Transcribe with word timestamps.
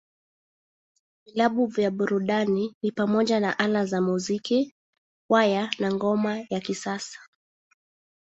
Vilabu 1.25 1.65
vya 1.65 1.91
burudani 1.91 2.75
ni 2.83 2.91
pamoja 2.91 3.39
na 3.39 3.59
Ala 3.59 3.85
za 3.85 4.01
Muziki, 4.01 4.73
Kwaya, 5.29 5.71
na 5.79 5.93
Ngoma 5.93 6.45
ya 6.49 6.59
Kisasa. 6.59 7.19